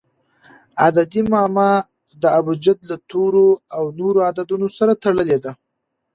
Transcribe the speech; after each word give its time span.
عددي 0.83 1.21
معما 1.31 1.71
د 2.21 2.23
ابجد 2.39 2.79
له 2.89 2.95
تورو 3.09 3.47
او 3.75 3.83
نورو 3.99 4.19
عددونو 4.29 4.67
سره 4.77 4.93
تړلي 5.03 5.37
دي. 5.43 5.51